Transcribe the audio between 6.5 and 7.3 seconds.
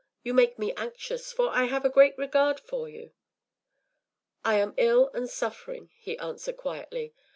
quietly.